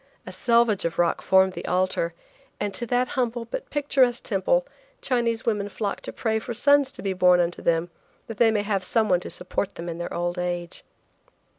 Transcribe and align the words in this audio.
A 0.25 0.31
selvage 0.31 0.83
of 0.83 0.97
rock 0.97 1.21
formed 1.21 1.53
the 1.53 1.67
altar, 1.67 2.15
and 2.59 2.73
to 2.73 2.87
that 2.87 3.09
humble 3.09 3.45
but 3.45 3.69
picturesque 3.69 4.23
temple 4.23 4.65
Chinese 4.99 5.45
women 5.45 5.69
flock 5.69 6.01
to 6.01 6.11
pray 6.11 6.39
for 6.39 6.55
sons 6.55 6.91
to 6.93 7.03
be 7.03 7.13
born 7.13 7.39
unto 7.39 7.61
them 7.61 7.91
that 8.25 8.37
they 8.39 8.49
may 8.49 8.63
have 8.63 8.83
some 8.83 9.09
one 9.09 9.19
to 9.19 9.29
support 9.29 9.75
them 9.75 9.87
in 9.87 9.99
their 9.99 10.11
old 10.11 10.39
age. 10.39 10.83